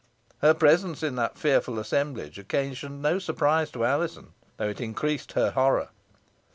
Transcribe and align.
Her 0.39 0.55
presence 0.55 1.03
in 1.03 1.13
that 1.17 1.37
fearful 1.37 1.77
assemblage 1.77 2.39
occasioned 2.39 3.03
no 3.03 3.19
surprise 3.19 3.69
to 3.69 3.85
Alizon, 3.85 4.33
though 4.57 4.69
it 4.69 4.81
increased 4.81 5.33
her 5.33 5.51
horror. 5.51 5.89